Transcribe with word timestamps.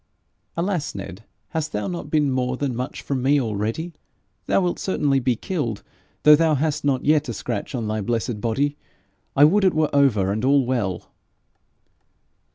'Alas, 0.57 0.95
Ned! 0.95 1.23
hast 1.49 1.73
thou 1.73 1.87
not 1.87 2.09
been 2.09 2.31
more 2.31 2.57
than 2.57 2.75
much 2.75 3.03
from 3.03 3.21
me 3.21 3.39
already? 3.39 3.93
Thou 4.47 4.59
wilt 4.61 4.79
certainly 4.79 5.19
be 5.19 5.35
killed, 5.35 5.83
though 6.23 6.35
thou 6.35 6.55
hast 6.55 6.83
not 6.83 7.05
yet 7.05 7.29
a 7.29 7.33
scratch 7.35 7.75
on 7.75 7.87
thy 7.87 8.01
blessed 8.01 8.41
body. 8.41 8.77
I 9.35 9.43
would 9.43 9.63
it 9.63 9.75
were 9.75 9.95
over 9.95 10.31
and 10.31 10.43
all 10.43 10.65
well!' 10.65 11.11